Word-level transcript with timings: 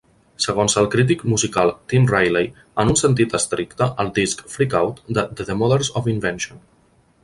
Segons 0.43 0.75
el 0.81 0.87
crític 0.95 1.21
musical 1.33 1.73
Tim 1.93 2.07
Riley, 2.13 2.49
"En 2.85 2.95
un 2.95 2.99
sentit 3.03 3.37
estricte, 3.41 3.91
el 4.05 4.13
disc 4.19 4.45
"Freak 4.57 4.77
Out!" 4.85 5.07
de 5.21 5.31
The 5.47 5.61
Mothers 5.65 5.97
of 6.03 6.13
Invention" 6.19 6.69